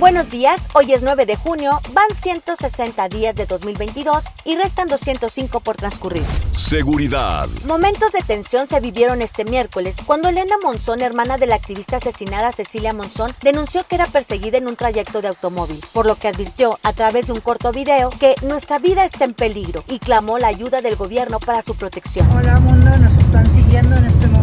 [0.00, 5.60] Buenos días, hoy es 9 de junio, van 160 días de 2022 y restan 205
[5.60, 6.24] por transcurrir.
[6.52, 7.50] Seguridad.
[7.66, 12.50] Momentos de tensión se vivieron este miércoles cuando Elena Monzón, hermana de la activista asesinada
[12.50, 16.78] Cecilia Monzón, denunció que era perseguida en un trayecto de automóvil, por lo que advirtió
[16.82, 20.48] a través de un corto video que nuestra vida está en peligro y clamó la
[20.48, 22.26] ayuda del gobierno para su protección.
[22.34, 24.39] Hola mundo, nos están siguiendo en este momento,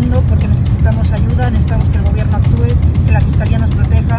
[0.00, 4.18] mundo porque necesitamos ayuda, necesitamos que el gobierno actúe, que la fiscalía nos proteja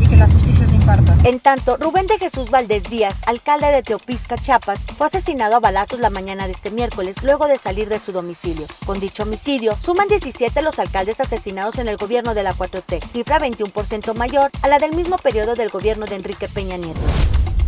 [0.00, 1.16] y que la justicia se imparta.
[1.24, 6.00] En tanto, Rubén de Jesús Valdés Díaz, alcalde de Teopisca, Chiapas, fue asesinado a balazos
[6.00, 8.66] la mañana de este miércoles luego de salir de su domicilio.
[8.84, 13.40] Con dicho homicidio, suman 17 los alcaldes asesinados en el gobierno de la 4T, cifra
[13.40, 17.00] 21% mayor a la del mismo periodo del gobierno de Enrique Peña Nieto.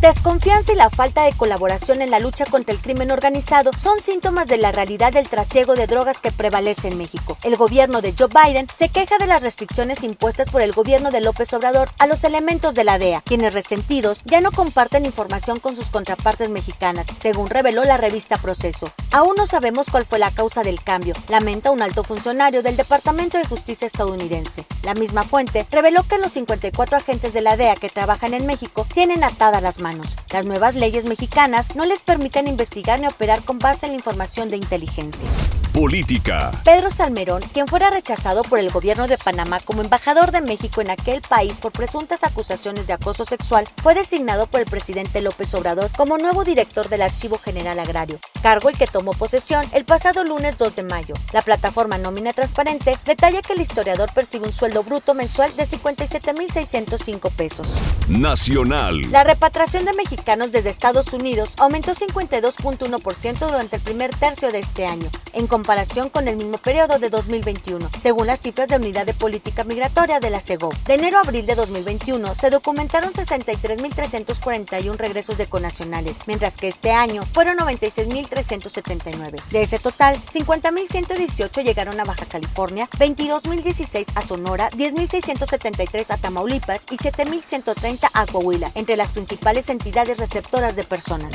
[0.04, 4.48] Desconfianza y la falta de colaboración en la lucha contra el crimen organizado son síntomas
[4.48, 7.38] de la realidad del trasiego de drogas que prevalece en México.
[7.42, 11.22] El gobierno de Joe Biden se queja de las restricciones impuestas por el gobierno de
[11.22, 15.74] López Obrador a los elementos de la DEA, quienes resentidos ya no comparten información con
[15.74, 18.92] sus contrapartes mexicanas, según reveló la revista Proceso.
[19.10, 23.38] Aún no sabemos cuál fue la causa del cambio, lamenta un alto funcionario del Departamento
[23.38, 24.66] de Justicia estadounidense.
[24.82, 28.86] La misma fuente reveló que los 54 agentes de la DEA que trabajan en México
[28.92, 29.93] tienen atadas las manos.
[30.32, 34.48] Las nuevas leyes mexicanas no les permiten investigar ni operar con base en la información
[34.48, 35.28] de inteligencia.
[35.72, 36.52] Política.
[36.64, 40.90] Pedro Salmerón, quien fuera rechazado por el gobierno de Panamá como embajador de México en
[40.90, 45.90] aquel país por presuntas acusaciones de acoso sexual, fue designado por el presidente López Obrador
[45.96, 50.56] como nuevo director del Archivo General Agrario, cargo el que tomó posesión el pasado lunes
[50.58, 51.14] 2 de mayo.
[51.32, 57.32] La plataforma Nómina Transparente detalla que el historiador percibe un sueldo bruto mensual de 57.605
[57.32, 57.74] pesos.
[58.08, 59.10] Nacional.
[59.10, 64.86] La repatriación de mexicanos desde Estados Unidos aumentó 52.1% durante el primer tercio de este
[64.86, 69.14] año, en comparación con el mismo periodo de 2021, según las cifras de Unidad de
[69.14, 70.70] Política Migratoria de la CEGO.
[70.86, 76.92] De enero a abril de 2021 se documentaron 63.341 regresos de conacionales, mientras que este
[76.92, 79.42] año fueron 96.379.
[79.50, 86.96] De ese total, 50.118 llegaron a Baja California, 22.016 a Sonora, 10.673 a Tamaulipas y
[86.96, 91.34] 7.130 a Coahuila, entre las principales entidades receptoras de personas.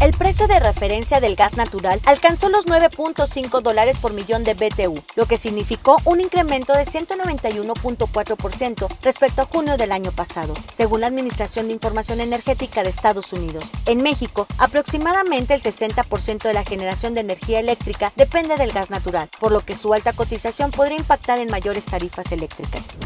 [0.00, 5.02] El precio de referencia del gas natural alcanzó los 9.5 dólares por millón de BTU,
[5.16, 11.08] lo que significó un incremento de 191.4% respecto a junio del año pasado, según la
[11.08, 13.64] Administración de Información Energética de Estados Unidos.
[13.86, 19.28] En México, aproximadamente el 60% de la generación de energía eléctrica depende del gas natural,
[19.40, 22.98] por lo que su alta cotización podría impactar en mayores tarifas eléctricas.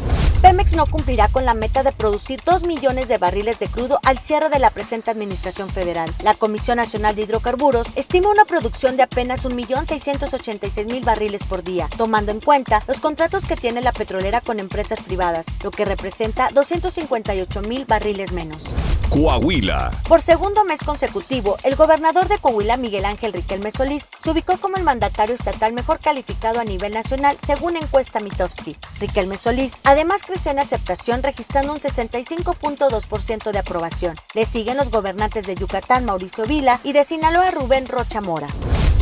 [0.43, 4.19] Pemex no cumplirá con la meta de producir 2 millones de barriles de crudo al
[4.19, 6.13] cierre de la presente administración federal.
[6.21, 12.33] La Comisión Nacional de Hidrocarburos estima una producción de apenas 1.686.000 barriles por día, tomando
[12.33, 17.87] en cuenta los contratos que tiene la petrolera con empresas privadas, lo que representa 258.000
[17.87, 18.65] barriles menos.
[19.09, 19.91] Coahuila.
[20.09, 24.75] Por segundo mes consecutivo, el gobernador de Coahuila, Miguel Ángel Riquelme Solís, se ubicó como
[24.75, 28.75] el mandatario estatal mejor calificado a nivel nacional según encuesta Mitofsky.
[28.99, 34.15] Riquelme Solís además creció en aceptación registrando un 65.2% de aprobación.
[34.33, 38.47] Le siguen los gobernantes de Yucatán, Mauricio Vila, y de Sinaloa, Rubén Rocha Mora.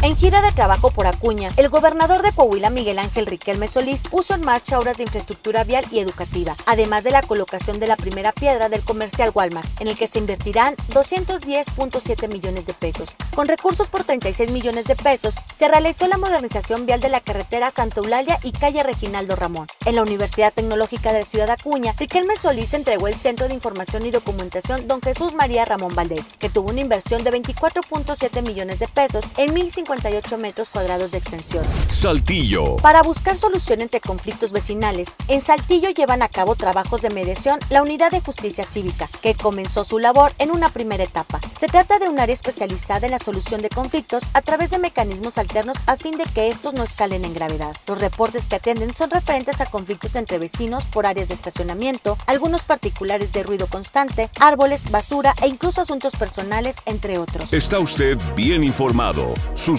[0.04, 4.34] En gira de trabajo por Acuña, el gobernador de Coahuila, Miguel Ángel Riquelme Solís, puso
[4.34, 8.32] en marcha obras de infraestructura vial y educativa, además de la colocación de la primera
[8.32, 13.16] piedra del comercial Walmart, en el que se invertirán 210.7 millones de pesos.
[13.36, 17.70] Con recursos por 36 millones de pesos, se realizó la modernización vial de la carretera
[17.70, 19.68] Santa Eulalia y calle Reginaldo Ramón.
[19.86, 24.10] En la Universidad Tecnológica de Ciudad Acuña, Riquelme Solís entregó el Centro de Información y
[24.10, 29.26] Documentación Don Jesús María Ramón Valdés, que tuvo una inversión de 24.7 millones de pesos
[29.38, 31.66] en 1.050 58 metros cuadrados de extensión.
[31.88, 32.78] Saltillo.
[32.78, 37.82] Para buscar solución entre conflictos vecinales, en Saltillo llevan a cabo trabajos de mediación la
[37.82, 41.42] Unidad de Justicia Cívica, que comenzó su labor en una primera etapa.
[41.58, 45.38] Se trata de un área especializada en la solución de conflictos a través de mecanismos
[45.38, 47.76] alternos a fin de que estos no escalen en gravedad.
[47.86, 52.64] Los reportes que atienden son referentes a conflictos entre vecinos por áreas de estacionamiento, algunos
[52.64, 57.52] particulares de ruido constante, árboles, basura e incluso asuntos personales, entre otros.
[57.52, 59.34] Está usted bien informado.